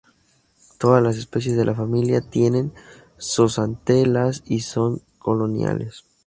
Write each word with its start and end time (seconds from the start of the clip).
Todas 0.79 1.03
las 1.03 1.15
especies 1.17 1.55
de 1.55 1.63
la 1.63 1.75
familia 1.75 2.21
tienen 2.21 2.73
zooxantelas 3.19 4.41
y 4.47 4.61
son 4.61 5.03
coloniales. 5.19 6.05